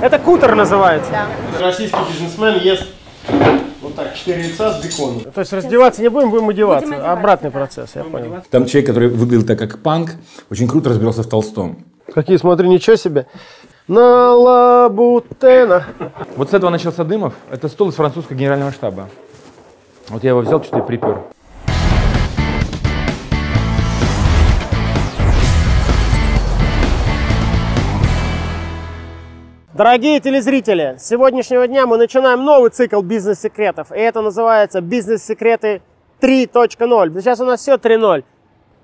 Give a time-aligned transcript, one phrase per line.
[0.00, 1.10] Это кутер называется.
[1.10, 1.26] Да.
[1.60, 2.86] Российский бизнесмен ест
[3.80, 5.20] вот так, 4 яйца с беконом.
[5.32, 6.86] То есть раздеваться не будем, будем одеваться.
[6.86, 7.58] Будем одеваться, Обратный да.
[7.58, 8.42] процесс, я понял.
[8.50, 10.12] Там человек, который выглядел так, как панк,
[10.50, 11.84] очень круто разбирался в Толстом.
[12.14, 13.26] Какие, смотри, ничего себе.
[13.86, 15.84] На лабутена.
[16.36, 17.34] Вот с этого начался Дымов.
[17.50, 19.08] Это стол из французского генерального штаба.
[20.08, 21.22] Вот я его взял, что-то и припер.
[29.78, 33.92] Дорогие телезрители, с сегодняшнего дня мы начинаем новый цикл бизнес-секретов.
[33.92, 35.82] И это называется «Бизнес-секреты
[36.20, 37.20] 3.0».
[37.20, 38.24] Сейчас у нас все 3.0.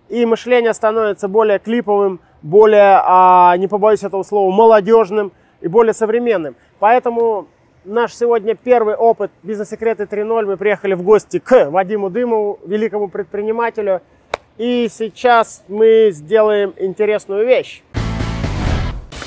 [0.09, 6.55] И мышление становится более клиповым, более, а, не побоюсь этого слова, молодежным и более современным.
[6.79, 7.49] Поэтому
[7.85, 10.47] наш сегодня первый опыт «Бизнес-секреты 3.0».
[10.47, 14.01] Мы приехали в гости к Вадиму Дымову, великому предпринимателю.
[14.59, 17.83] И сейчас мы сделаем интересную вещь.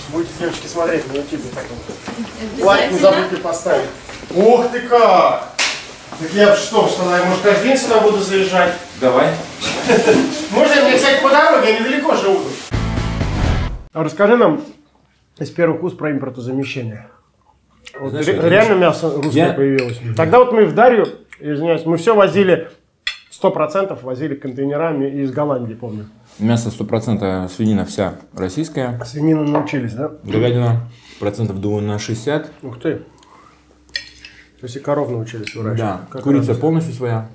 [0.09, 1.41] Будете, девочки, смотреть на YouTube.
[2.61, 3.89] Лайк не забудьте поставить.
[4.33, 5.53] Ух ты как!
[6.19, 8.73] Так я что, что, я, может, каждый день сюда буду заезжать?
[9.01, 9.27] Давай.
[10.51, 12.39] Можно мне, кстати, по дороге, я недалеко живу.
[13.93, 14.63] А расскажи нам
[15.37, 17.07] из первых уст про импортозамещение.
[17.99, 19.99] Вот Знаешь, ре- реально мясо русское Я- появилось.
[20.15, 21.07] Тогда вот мы в Дарью,
[21.39, 22.71] извиняюсь, мы все возили,
[23.31, 26.09] 100% возили контейнерами из Голландии, помню.
[26.39, 28.99] Мясо 100%, свинина вся российская.
[29.05, 30.11] Свинину научились, да?
[30.23, 30.87] Говядина
[31.19, 32.51] процентов, думаю, на 60.
[32.61, 32.95] Ух ты.
[34.59, 35.77] То есть и коров научились выращивать.
[35.79, 36.61] Да, Как курица радость.
[36.61, 37.29] полностью своя.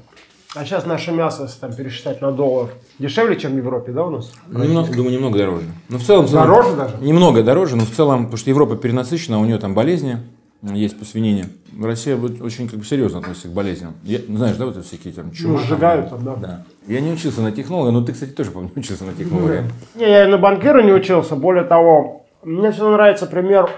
[0.54, 4.10] А сейчас наше мясо, если там пересчитать на доллар, дешевле, чем в Европе, да, у
[4.10, 4.30] нас?
[4.48, 5.66] Немного, думаю, немного дороже.
[5.88, 6.26] Но в целом...
[6.26, 6.96] в целом- Дороже даже?
[7.00, 10.18] Немного дороже, но в целом, потому что Европа перенасыщена, у нее там болезни
[10.62, 11.46] есть по свинине.
[11.82, 13.94] Россия будет очень как бы серьезно относится к болезням.
[14.04, 15.58] Я- ну, знаешь, да, вот это всякие там Ну, чума.
[15.58, 16.36] там, сжигают там, да.
[16.36, 16.64] Да.
[16.86, 19.64] Я не учился на технолога, но ты, кстати, тоже, по-моему, учился на технолога.
[19.94, 21.34] Не, я и на банкира не учился.
[21.36, 23.68] Более того, мне всегда нравится пример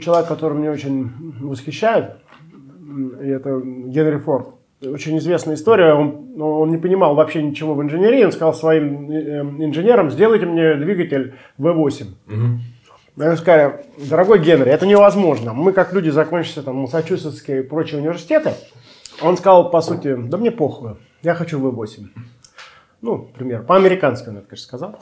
[0.00, 2.16] человека, который меня очень восхищает.
[3.22, 4.48] И это Генри Форд.
[4.80, 5.92] Очень известная история.
[5.94, 8.24] Он, ну, он не понимал вообще ничего в инженерии.
[8.24, 12.04] Он сказал своим э, инженерам, сделайте мне двигатель V8.
[13.18, 15.52] Они сказали, дорогой Генри, это невозможно.
[15.52, 18.52] Мы, как люди, закончили там Массачусетские и прочие университеты.
[19.22, 22.06] Он сказал, по сути, да мне похуй, я хочу V8.
[23.00, 24.96] Ну, пример, по-американски он это, конечно, сказал.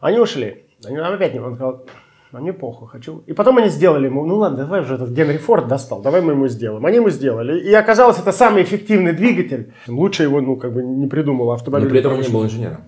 [0.00, 0.64] Они ушли.
[0.84, 1.84] Они опять не, он сказал,
[2.32, 3.22] а мне похуй, хочу.
[3.26, 6.32] И потом они сделали ему, ну ладно, давай уже этот Генри Форд достал, давай мы
[6.32, 6.84] ему сделаем.
[6.84, 7.58] Они ему сделали.
[7.60, 9.72] И оказалось, это самый эффективный двигатель.
[9.88, 11.88] Лучше его, ну, как бы не придумал Но автомобиль.
[11.88, 12.78] при этом он не был инженером.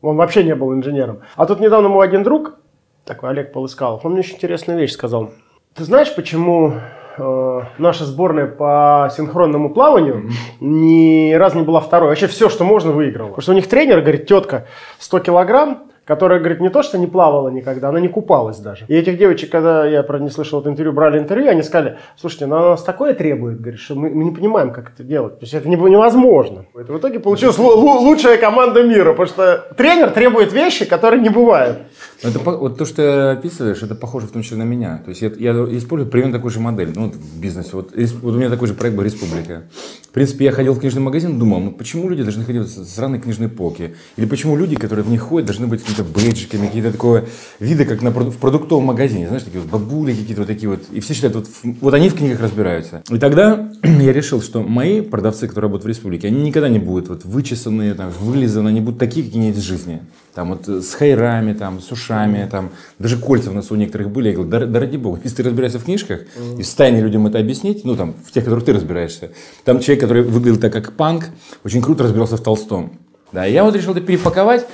[0.00, 1.20] Он вообще не был инженером.
[1.36, 2.58] А тут недавно мой один друг,
[3.04, 5.32] такой Олег Полыскалов, он мне очень интересную вещь сказал.
[5.74, 6.74] Ты знаешь, почему
[7.18, 12.10] э, наша сборная по синхронному плаванию ни разу не была второй?
[12.10, 13.28] Вообще все, что можно, выиграла.
[13.28, 14.66] Потому что у них тренер, говорит, тетка
[14.98, 18.84] 100 килограмм, которая, говорит, не то, что не плавала никогда, она не купалась даже.
[18.88, 22.46] И этих девочек, когда я, правда, не слышал это интервью, брали интервью, они сказали, слушайте,
[22.46, 25.38] ну она нас такое требует, говорит, что мы, мы не понимаем, как это делать.
[25.38, 26.66] То есть это не- невозможно.
[26.74, 31.22] Это в итоге получилась лу- лу- лучшая команда мира, потому что тренер требует вещи, которые
[31.22, 31.78] не бывают.
[32.22, 35.02] Это, вот то, что ты описываешь, это похоже в том числе на меня.
[35.04, 37.70] То есть я, я использую примерно такую же модель ну, вот в бизнесе.
[37.72, 39.62] Вот, вот у меня такой же проект был «Республика».
[40.08, 43.20] В принципе, я ходил в книжный магазин, думал, ну почему люди должны ходить в сраные
[43.20, 43.94] книжные полки?
[44.16, 47.24] Или почему люди, которые в них ходят, должны быть какими-то бейджиками, какие-то такого
[47.60, 49.26] вида, как на, в продуктовом магазине.
[49.26, 50.82] Знаешь, такие вот бабули какие-то вот такие вот.
[50.92, 53.02] И все считают, вот, в- вот они в книгах разбираются.
[53.10, 57.08] И тогда я решил, что мои продавцы, которые работают в «Республике», они никогда не будут
[57.08, 60.00] вот вычесанные, там, вылизанные, они будут такие, какие они есть в жизни.
[60.34, 64.10] Там вот э, с хайрами, там, с ушами, там, даже кольца в носу у некоторых
[64.10, 64.28] были.
[64.28, 66.22] Я говорю, да, да ради бога, если ты разбираешься в книжках
[66.58, 69.30] и в состоянии людям это объяснить, ну там, в тех, которых ты разбираешься,
[69.64, 71.26] там человек, который выглядел так, как панк,
[71.64, 72.98] очень круто разбирался в Толстом.
[73.34, 74.64] Да, я вот решил это перепаковать.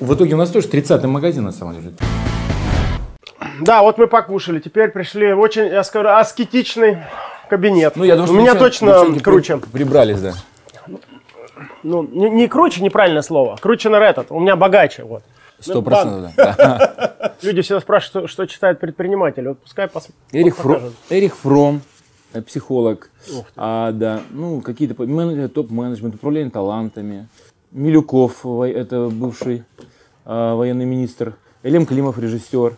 [0.00, 1.94] В итоге у нас тоже 30-й магазин на самом деле.
[3.60, 6.98] Да, вот мы покушали, теперь пришли в очень, я скажу, аскетичный
[7.48, 7.94] кабинет.
[7.94, 9.58] Ну, я думаю, У меня точно круче.
[9.58, 10.32] при- прибрались, да.
[11.84, 13.56] Ну, не, не круче, неправильное слово.
[13.60, 14.32] Круче на этот.
[14.32, 15.04] У меня богаче.
[15.04, 15.22] Вот.
[15.60, 17.34] Сто процентов, да.
[17.42, 19.46] Люди всегда спрашивают, что, что читает предприниматель.
[19.46, 20.08] Вот пускай пос...
[20.32, 20.92] Эрих, Фро-.
[21.08, 21.82] Эрих Фром,
[22.32, 23.10] э, психолог,
[23.56, 27.28] а, да, ну, какие-то мен- топ-менеджмент, управление талантами.
[27.72, 29.64] Милюков, это бывший
[30.24, 31.34] а, военный министр.
[31.62, 32.74] Элем Климов, режиссер.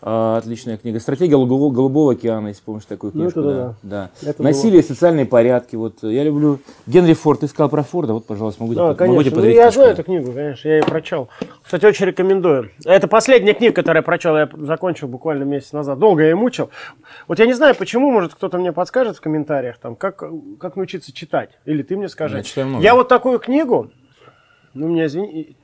[0.00, 1.00] А, отличная книга.
[1.00, 3.40] Стратегия Голубого, Голубого океана, если помнишь такую Ну, книжку.
[3.40, 4.10] это да.
[4.22, 4.28] да.
[4.30, 5.74] Это Насилие, социальные порядки.
[5.74, 7.40] Вот э, я люблю Генри Форд.
[7.40, 8.12] Ты сказал про Форда.
[8.12, 9.30] Вот, пожалуйста, могу, Да, тебе- могу тебе конечно.
[9.30, 9.80] Ну, подарить я книжку.
[9.80, 11.28] знаю эту книгу, конечно, я ее прочел.
[11.64, 12.70] Кстати, очень рекомендую.
[12.84, 15.98] Это последняя книга, которую я прочел, я закончил буквально месяц назад.
[15.98, 16.70] Долго я ее мучил.
[17.26, 20.22] Вот я не знаю, почему, может, кто-то мне подскажет в комментариях, там, как,
[20.60, 21.50] как научиться читать.
[21.64, 22.36] Или ты мне скажи.
[22.36, 22.84] Я читаю много.
[22.84, 23.90] Я вот такую книгу,
[24.78, 25.56] ну, мне извини,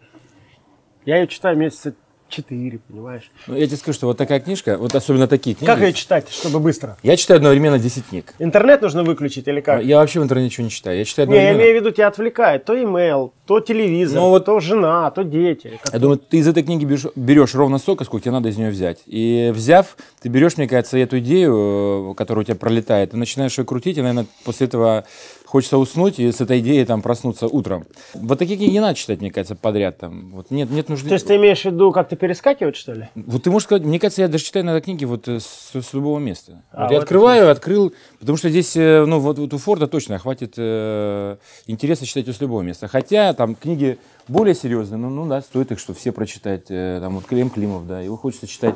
[1.06, 1.94] я ее читаю месяца
[2.28, 3.30] четыре, понимаешь?
[3.46, 5.66] Ну, я тебе скажу, что вот такая книжка, вот особенно такие книги.
[5.70, 6.96] Как ее читать, чтобы быстро?
[7.04, 8.34] Я читаю одновременно 10 книг.
[8.40, 9.84] Интернет нужно выключить или как?
[9.84, 10.98] Я вообще в интернете ничего не читаю.
[10.98, 11.62] Я читаю Не, я одновременно.
[11.62, 12.64] имею в виду, тебя отвлекает.
[12.64, 15.78] То имейл, то телевизор, Ну, вот- то жена, то дети.
[15.92, 18.70] Я думаю, ты из этой книги берешь, берешь ровно столько, сколько тебе надо из нее
[18.70, 19.02] взять.
[19.06, 23.56] И взяв, ты берешь, мне кажется, эту идею, э, которая у тебя пролетает, и начинаешь
[23.58, 25.04] ее крутить, и, наверное, после этого
[25.54, 27.84] хочется уснуть и с этой идеей там проснуться утром.
[28.12, 29.98] Вот такие книги не надо читать, мне кажется, подряд.
[29.98, 30.32] Там.
[30.32, 31.06] Вот нет, нет нужды.
[31.06, 33.08] То есть ты имеешь в виду как-то перескакивать, что ли?
[33.14, 35.92] Вот ты можешь сказать, мне кажется, я даже читаю иногда книги вот э, с, с
[35.92, 36.64] любого места.
[36.72, 39.86] А, вот я вот открываю, открыл, потому что здесь, э, ну вот, вот у Форда
[39.86, 41.36] точно хватит э,
[41.68, 42.88] интереса читать с любого места.
[42.88, 46.64] Хотя там книги более серьезные, ну, ну да, стоит их, что все прочитать.
[46.68, 48.74] э, там вот Клим Климов, да, его хочется читать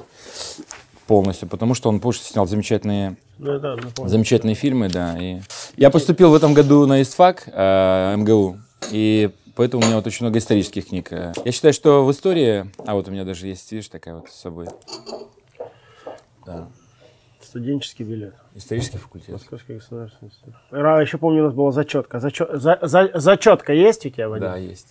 [1.08, 4.08] полностью, потому что он позже снял замечательные Ну, да, ну, понял.
[4.08, 5.16] Замечательные фильмы, да.
[5.20, 5.40] И
[5.76, 8.58] я поступил в этом году на ИСТФАК, э, МГУ,
[8.92, 11.12] и поэтому у меня вот очень много исторических книг.
[11.12, 12.70] Э, Я считаю, что в истории...
[12.86, 14.68] А вот у меня даже есть, видишь, такая вот с собой.
[16.46, 16.68] Да.
[17.42, 18.34] Студенческий билет.
[18.54, 19.30] Исторический факультет.
[19.30, 20.54] Московский государственный институт.
[20.70, 22.20] Ра- Еще помню, у нас была зачетка.
[22.20, 24.68] Зачет, за- за- зачетка есть у тебя, Да, Вадим?
[24.68, 24.88] есть,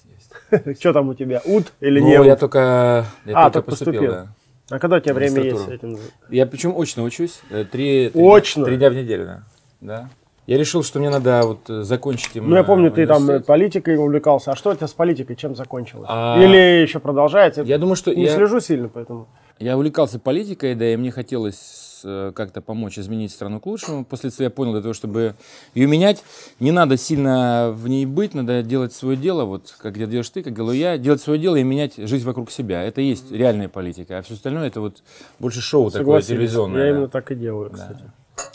[0.52, 0.80] есть.
[0.80, 1.42] Что там у тебя?
[1.46, 2.40] УД или Ну, не я УД?
[2.40, 4.12] только, я А, только только поступил, поступил.
[4.12, 4.28] да.
[4.70, 5.98] А когда у тебя время есть этим?
[6.30, 7.40] Я причем очно учусь.
[7.50, 8.64] э, Три, три Очно?
[8.64, 9.44] Дня, три дня в неделю, да.
[9.80, 10.10] да.
[10.46, 13.98] Я решил, что мне надо вот э, закончить Ну, я помню, ты там э, политикой
[13.98, 14.52] увлекался.
[14.52, 16.08] А что у тебя с политикой, чем закончилось?
[16.10, 17.64] А, Или еще продолжается?
[17.64, 18.36] Я думаю, что не я...
[18.36, 19.28] слежу сильно, поэтому.
[19.60, 24.06] Я увлекался политикой, да, и мне хотелось э, как-то помочь изменить страну к лучшему.
[24.06, 25.36] После этого я понял, для того, чтобы
[25.74, 26.24] ее менять,
[26.60, 30.54] не надо сильно в ней быть, надо делать свое дело, вот как делаешь ты, как
[30.54, 32.84] делаю я, делать свое дело и менять жизнь вокруг себя.
[32.84, 34.98] Это и есть реальная политика, а все остальное это вот
[35.40, 36.80] больше шоу такое телевизионное.
[36.80, 36.90] Я да.
[36.98, 38.04] именно так и делаю, кстати.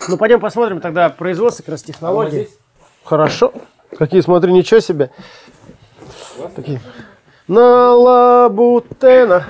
[0.08, 2.44] Ну, пойдем посмотрим тогда производство как раз технологий.
[2.44, 2.58] здесь?
[3.04, 3.52] Хорошо.
[3.98, 5.10] Какие, смотри, ничего себе.
[6.54, 6.80] Такие.
[7.48, 9.46] На лабутена.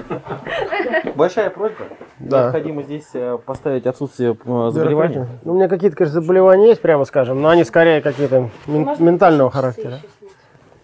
[1.14, 1.84] Большая просьба.
[2.19, 2.43] Да.
[2.44, 5.26] Необходимо здесь э, поставить отсутствие э, заболевания.
[5.44, 9.50] Ну, у меня какие-то, конечно, заболевания есть, прямо скажем, но они скорее какие-то мен- ментального
[9.50, 9.99] характера.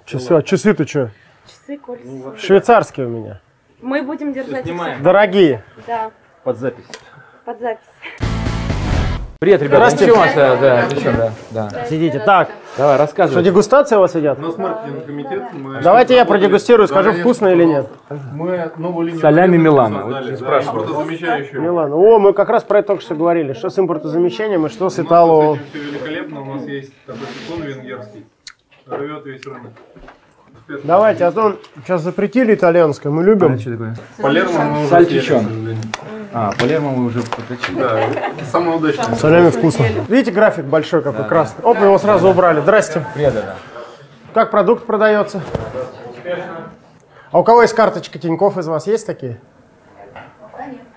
[0.04, 1.10] Часы, а часы-то что?
[1.46, 2.36] Часы, кольца.
[2.36, 3.40] Швейцарские у меня.
[3.80, 5.62] Мы будем держать их Дорогие.
[5.86, 6.10] да,
[6.42, 6.84] Под запись.
[7.44, 7.84] под запись.
[9.38, 9.90] Привет, ребята.
[9.90, 10.34] Здравствуйте.
[10.34, 11.84] Да, отлично, да, да.
[11.84, 12.18] Сидите.
[12.18, 13.42] Так, Давай, что, рассказывай.
[13.42, 14.38] дегустация у вас идет?
[14.38, 15.42] У нас маркетинг комитет.
[15.52, 17.88] Мы Давайте я продегустирую, Да, скажу, конечно, вкусно или нет.
[18.32, 20.02] Мы новую линию Солями Милана.
[20.02, 20.82] создали, Вот не да, спрашивай.
[20.82, 21.60] импортозамещающую.
[21.60, 21.92] Милан.
[21.92, 23.52] О, мы как раз про это только что говорили.
[23.52, 25.54] Что с импортозамещением и что с У нас Итало...
[25.54, 26.40] с этим все великолепно.
[26.40, 28.26] У нас есть такой венгерский.
[28.86, 29.72] Рвет весь рынок.
[30.84, 33.58] Давайте, а то сейчас запретили итальянское, мы любим.
[33.58, 33.96] Что такое?
[34.18, 35.44] Палермо мы уже Сальчичон.
[35.46, 35.76] съели.
[36.34, 37.78] А, Палермо мы уже подключили.
[37.80, 38.00] Да,
[38.52, 39.14] самое удачное.
[39.14, 39.86] Солями вкусно.
[40.08, 41.64] Видите, график большой какой красный.
[41.64, 42.60] Оп, его сразу убрали.
[42.60, 43.02] Здрасте.
[43.14, 43.54] Привет, да.
[44.34, 45.40] Как продукт продается?
[47.30, 48.86] А у кого есть карточка Тинькофф из вас?
[48.86, 49.40] Есть такие?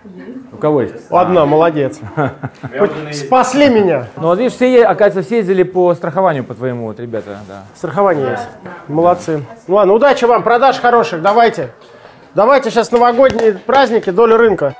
[0.03, 0.95] У кого есть?
[1.09, 1.99] Одна, молодец.
[3.11, 4.07] Спасли меня.
[4.15, 7.63] Ну, вот видишь, все, оказывается, все ездили по страхованию по твоему, вот, ребята, да.
[7.75, 8.47] Страхование есть.
[8.87, 9.43] Молодцы.
[9.67, 11.71] Ну ладно, удачи вам, продаж хороших, давайте.
[12.33, 14.75] Давайте сейчас новогодние праздники, доля рынка.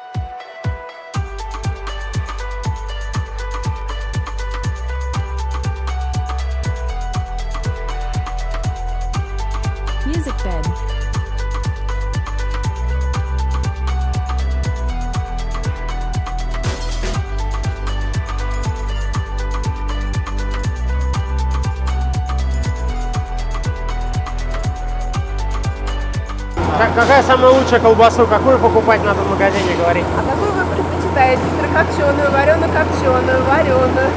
[27.02, 28.28] Какая самая лучшая колбасу?
[28.28, 30.06] Какую покупать надо в магазине, говорить?
[30.18, 31.42] А какую вы предпочитаете?
[31.58, 34.10] Сырокопченую, варено-копченую, вареную?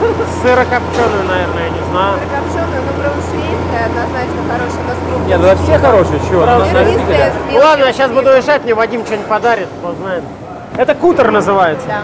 [0.43, 2.19] Сырокопченую, наверное, я не знаю.
[2.21, 5.29] Сырокопченую, ну, брауншвейская однозначно хорошая, у нас крупная.
[5.29, 6.45] Нет, ну все хорошие, чего?
[6.45, 6.59] Да.
[6.59, 10.25] мелким ладно, я сейчас буду решать, мне Вадим что-нибудь подарит, узнаем.
[10.77, 11.87] Это кутер называется.
[11.87, 12.03] Да.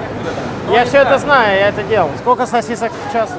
[0.72, 2.08] Я все это знаю, я это делал.
[2.20, 3.30] Сколько сосисок в час?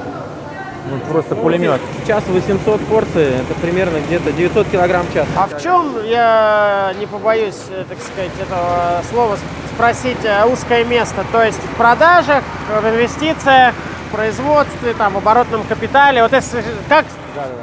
[0.90, 1.80] Ну, просто пулемет.
[2.04, 5.26] Сейчас 800 порций, это примерно где-то 900 килограмм в час.
[5.36, 9.36] А в чем, я не побоюсь, э, так сказать, этого слова
[9.74, 11.24] спросить, э, узкое место?
[11.30, 12.42] То есть в продажах,
[12.82, 13.74] в инвестициях,
[14.08, 16.22] в производстве, там, в оборотном капитале.
[16.22, 17.04] Вот если как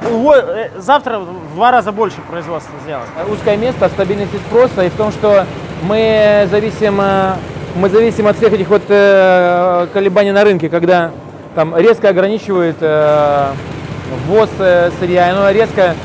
[0.09, 3.05] уво- э, завтра в два раза больше производства сделать?
[3.29, 5.45] Узкое место в стабильности спроса и в том, что
[5.83, 7.33] мы зависим, э,
[7.75, 11.11] мы зависим от всех этих вот э, колебаний на рынке, когда
[11.55, 13.51] там резко ограничивают э,
[14.27, 15.95] ввоз э, сырья, и оно резко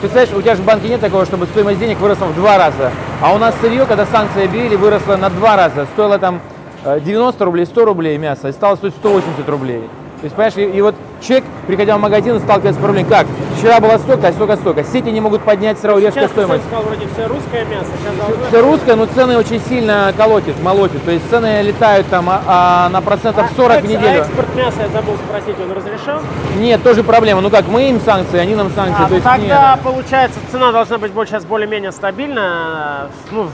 [0.00, 2.90] Представляешь, у тебя же в банке нет такого, чтобы стоимость денег выросла в два раза.
[3.20, 5.86] А у нас сырье, когда санкции объявили, выросло на два раза.
[5.92, 6.40] Стоило там
[6.84, 9.88] э, 90 рублей, 100 рублей мясо, и стало стоить 180 рублей.
[10.22, 13.26] То есть, понимаешь, и, и вот человек, приходя в магазин, сталкивается с проблемой, как?
[13.58, 14.84] Вчера было столько, а столько, столько.
[14.84, 16.62] Сети не могут поднять сразу Сейчас ты стоимость.
[16.64, 17.86] сказал, вроде все русское мясо.
[18.00, 21.04] Сейчас должно- Все русское, но цены очень сильно колотит, молотит.
[21.04, 24.20] То есть цены летают там а, а, на процентов 40 в экс- неделю.
[24.20, 26.20] А экспорт мяса, я забыл спросить, он разрешен?
[26.60, 27.40] Нет, тоже проблема.
[27.40, 29.02] Ну как, мы им санкции, они нам санкции.
[29.02, 29.80] А, то ну есть тогда, нет.
[29.82, 33.48] получается, цена должна быть сейчас более-менее стабильна, ну,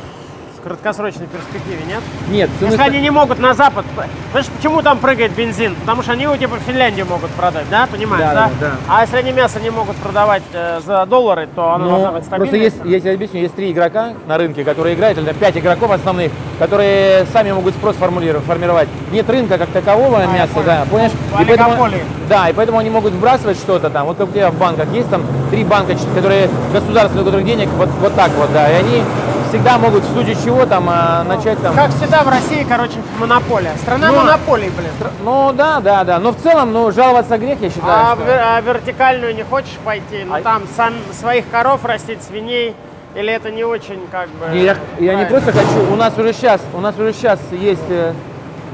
[0.58, 2.00] в краткосрочной перспективе, нет?
[2.28, 3.84] Нет, Если ста- они не могут на Запад...
[3.96, 5.74] Понимаешь, почему там прыгает бензин?
[5.76, 7.86] Потому что они его типа в Финляндию могут продать, да?
[7.90, 8.50] Понимаешь, Да, да?
[8.60, 8.70] да.
[8.88, 12.24] А если они мясо не могут продавать э, за доллары, то оно должно Ну, быть
[12.24, 12.46] стабильно.
[12.50, 15.90] просто есть, я тебе объясню, есть три игрока на рынке, которые играют, или пять игроков
[15.90, 18.88] основных, которые сами могут спрос формулировать, формировать.
[19.12, 20.66] Нет рынка как такового А, я мяса, понял.
[20.66, 21.12] да, понимаешь?
[21.32, 21.88] Ну, И поэтому-
[22.28, 24.06] да, и поэтому они могут вбрасывать что-то там.
[24.06, 27.68] Вот как у тебя в банках есть там три банка, которые государственные, у которых денег
[27.76, 29.02] вот, вот так вот, да, и они
[29.48, 31.74] всегда могут в случае чего там а, начать там.
[31.74, 33.72] Как всегда в России, короче, монополия.
[33.82, 34.90] Страна Ну, монополий, блин.
[35.24, 36.18] Ну да, да, да.
[36.18, 38.12] Но в целом, ну, жаловаться грех, я считаю.
[38.12, 40.24] А, что- вер- а вертикальную не хочешь пойти?
[40.26, 42.74] Ну А- там сам своих коров растить, свиней.
[43.14, 44.54] Или это не очень как бы...
[44.56, 45.90] Я, я не просто хочу.
[45.92, 48.12] У нас уже сейчас, у нас уже сейчас есть э,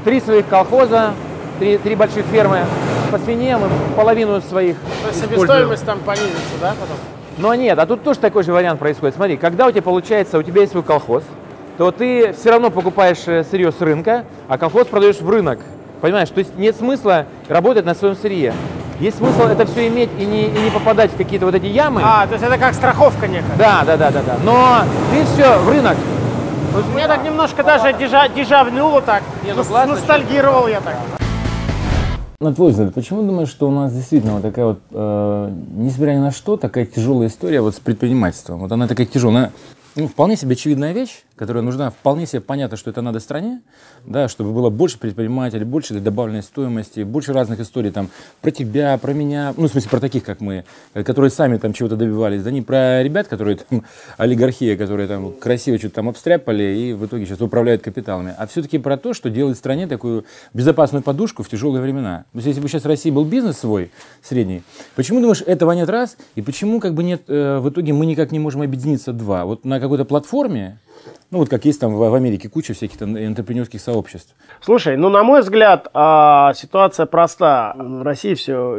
[0.03, 1.13] три своих колхоза,
[1.57, 2.59] три, три больших фермы
[3.11, 4.75] по свинье, мы половину своих.
[5.01, 6.97] То есть себестоимость там понизится, да, потом?
[7.37, 9.15] Но нет, а тут тоже такой же вариант происходит.
[9.15, 11.23] Смотри, когда у тебя получается, у тебя есть свой колхоз,
[11.77, 15.59] то ты все равно покупаешь э, сырье с рынка, а колхоз продаешь в рынок.
[15.99, 16.29] Понимаешь?
[16.29, 18.53] То есть нет смысла работать на своем сырье.
[18.99, 22.01] Есть смысл это все иметь и не, и не попадать в какие-то вот эти ямы.
[22.03, 23.55] А, то есть это как страховка некая.
[23.57, 24.37] Да, да, да, да, да.
[24.43, 25.97] Но ты все в рынок.
[26.73, 29.23] У меня так немножко даже дежа, дежавнуло так.
[29.43, 30.95] Не, ну классно, Ностальгировал я так.
[32.45, 36.19] На твой взгляд, почему думаешь, что у нас действительно вот такая вот, э, несмотря ни
[36.19, 38.59] на что, такая тяжелая история вот с предпринимательством?
[38.59, 39.51] Вот она такая тяжелая.
[39.97, 43.61] Ну, вполне себе очевидная вещь, которая нужна, вполне себе понятно, что это надо стране,
[44.05, 48.09] да, чтобы было больше предпринимателей, больше добавленной стоимости, больше разных историй там
[48.41, 51.71] про тебя, про меня, ну, в смысле, про таких, как мы, э, которые сами там
[51.71, 53.83] чего-то добивались, да не про ребят, которые там,
[54.17, 58.79] олигархия, которые там красиво что-то там обстряпали и в итоге сейчас управляют капиталами, а все-таки
[58.79, 62.25] про то, что делает стране такую безопасную подушку в тяжелые времена.
[62.33, 64.61] То есть, если бы сейчас в России был бизнес свой, средний,
[64.97, 68.33] почему, думаешь, этого нет раз, и почему как бы нет, э, в итоге мы никак
[68.33, 69.45] не можем объединиться два?
[69.45, 70.79] Вот на какой-то платформе,
[71.31, 74.35] ну вот как есть там в, Америке куча всяких там интерпренерских сообществ.
[74.61, 77.75] Слушай, ну на мой взгляд, а, ситуация проста.
[77.77, 78.77] В России все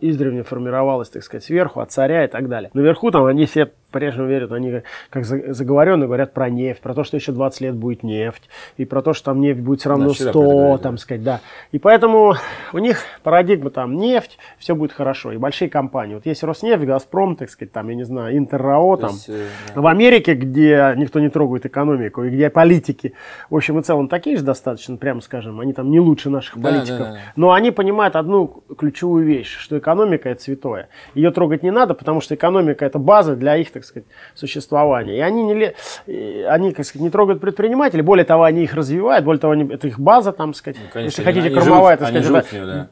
[0.00, 2.70] издревле формировалось, так сказать, сверху, от царя и так далее.
[2.72, 7.04] Наверху там они все по-прежнему верят, они как за- заговоренные говорят про нефть, про то,
[7.04, 10.08] что еще 20 лет будет нефть, и про то, что там нефть будет все равно
[10.08, 11.40] Да, вчера 100, проговорили, там сказать, да.
[11.72, 12.34] И поэтому
[12.72, 16.14] у них парадигма там нефть, все будет хорошо, и большие компании.
[16.14, 19.86] Вот есть Роснефть, Газпром, так сказать, там, я не знаю, Интеррао, там, есть, э, в
[19.86, 23.14] Америке, где никто не трогает экономику, и где политики,
[23.48, 26.70] в общем и целом, такие же достаточно, прямо скажем, они там не лучше наших Да,
[26.70, 27.18] политиков, да, да.
[27.36, 30.88] но они понимают одну ключевую вещь, что экономика это святое.
[31.14, 35.16] Ее трогать не надо, потому что экономика это база для их, так сказать, существования.
[35.16, 39.40] И они, не, они как сказать, не трогают предпринимателей, более того, они их развивают, более
[39.40, 42.88] того, они, это их база, там, сказать, если хотите, кормовая, живут- так сказать, живут это-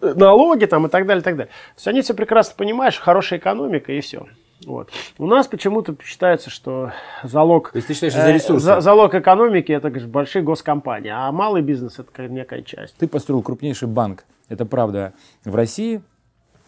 [0.00, 0.14] да.
[0.14, 1.50] налоги там и так далее, и так далее.
[1.50, 4.26] То есть они все прекрасно понимают, что хорошая экономика и все.
[4.66, 4.88] Вот.
[5.18, 8.64] У нас почему-то считается, что залог, То есть ты считаешь, за ресурсы?
[8.64, 12.96] за- залог экономики это конечно, большие госкомпании, а малый бизнес это как некая часть.
[12.96, 15.12] Ты построил крупнейший банк, это правда,
[15.44, 16.02] в России.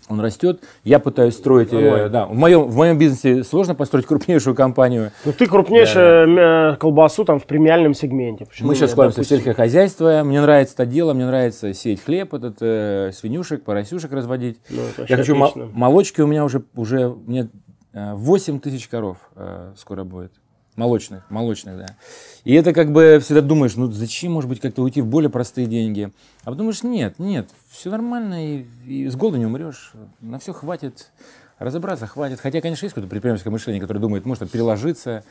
[0.09, 0.63] Он растет.
[0.85, 5.11] Я пытаюсь строить, э, да, в моем, в моем бизнесе сложно построить крупнейшую компанию.
[5.25, 8.47] Ну ты крупнейшая э, колбасу там в премиальном сегменте.
[8.47, 10.23] Почему Мы сейчас вкладываемся в сельское хозяйство.
[10.25, 14.61] Мне нравится это дело, мне нравится сеять хлеб, этот э, свинюшек, поросюшек разводить.
[14.71, 15.71] Ну, Я хочу отлично.
[15.73, 17.49] молочки у меня уже уже мне
[17.93, 20.33] э, 8 тысяч коров э, скоро будет.
[20.77, 21.97] Молочных, молочных, да.
[22.45, 25.67] И это как бы всегда думаешь, ну зачем, может быть, как-то уйти в более простые
[25.67, 26.13] деньги.
[26.43, 30.53] А потом думаешь, нет, нет, все нормально, и, и с голоду не умрешь, на все
[30.53, 31.11] хватит,
[31.59, 32.41] разобраться хватит.
[32.41, 35.25] Хотя, конечно, есть какое-то предпринимательское мышление, которое думает, может переложиться.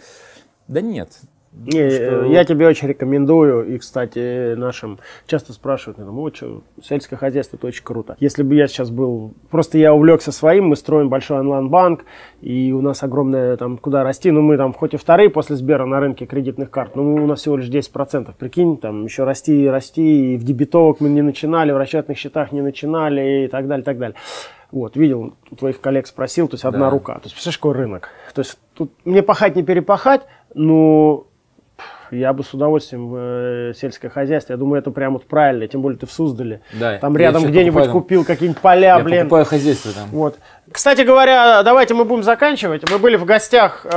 [0.67, 1.19] Да нет.
[1.57, 7.15] Не, э, я тебе очень рекомендую, и, кстати, нашим часто спрашивают, ну, вот что, сельское
[7.15, 8.17] хозяйство, это очень круто.
[8.19, 12.05] Если бы я сейчас был, просто я увлекся своим, мы строим большой онлайн-банк,
[12.41, 15.85] и у нас огромное там, куда расти, ну, мы там хоть и вторые после Сбера
[15.85, 19.67] на рынке кредитных карт, но у нас всего лишь 10%, прикинь, там еще расти и
[19.67, 23.81] расти, и в дебетовок мы не начинали, в расчетных счетах не начинали, и так далее,
[23.81, 24.15] и так далее.
[24.71, 26.89] Вот, видел, у твоих коллег спросил, то есть одна Да.
[26.89, 27.13] рука.
[27.15, 28.09] То есть, представляешь, какой рынок?
[28.33, 30.21] То есть, тут мне пахать, не перепахать,
[30.53, 31.27] но
[32.11, 34.53] я бы с удовольствием в э, сельское хозяйство.
[34.53, 35.67] Я думаю, это прям вот правильно.
[35.67, 36.61] Тем более ты в Суздале.
[36.73, 39.19] Да, Там рядом где-нибудь там- купил какие-нибудь поля, Я блин.
[39.21, 40.09] покупаю хозяйство там.
[40.11, 40.37] Вот.
[40.71, 42.89] Кстати говоря, давайте мы будем заканчивать.
[42.89, 43.89] Мы были в гостях э,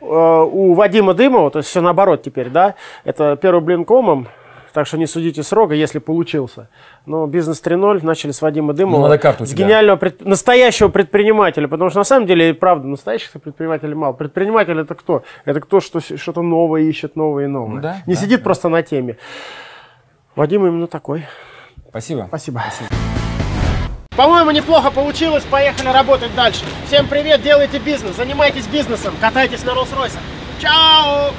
[0.00, 2.74] э, у Вадима Дымова, то есть все наоборот теперь, да?
[3.04, 4.28] Это первый блин комом.
[4.74, 6.68] Так что не судите срока, если получился.
[7.06, 9.08] Но бизнес 3.0 начали с Вадима Дымова.
[9.08, 11.68] Ну, с гениального, пред- настоящего предпринимателя.
[11.68, 14.14] Потому что на самом деле, правда, настоящих предпринимателей мало.
[14.14, 15.22] Предприниматель это кто?
[15.44, 17.80] Это кто, что что-то новое ищет, новое и новое.
[17.80, 19.16] Да, не да, сидит просто на теме.
[20.34, 21.24] Вадим именно такой.
[21.90, 22.24] Спасибо.
[22.26, 22.60] Спасибо.
[24.16, 25.44] По-моему, неплохо получилось.
[25.44, 26.64] Поехали работать дальше.
[26.88, 30.18] Всем привет, делайте бизнес, занимайтесь бизнесом, катайтесь на Роллс-Ройсе.
[30.60, 31.30] Чао!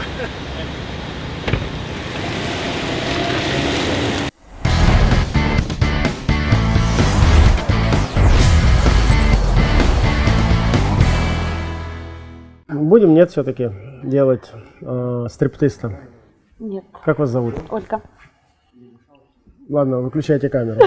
[12.95, 13.71] Будем, нет, все-таки
[14.03, 14.49] делать
[14.79, 15.99] э, стриптиста.
[16.59, 16.85] Нет.
[17.03, 17.55] Как вас зовут?
[17.69, 18.01] Ольга.
[19.67, 20.79] Ладно, выключайте камеру.